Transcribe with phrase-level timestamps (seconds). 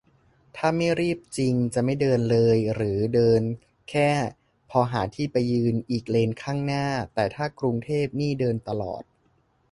[0.57, 3.41] ถ้าไม่รีบจริงจะไม่เดินเลย หรือเดิน
[3.89, 4.09] แค่
[4.69, 9.03] พอหาที่ไปยืนอีกเลนข้างหน้า แต่ถ้ากรุงเทพนี่เดินตลอด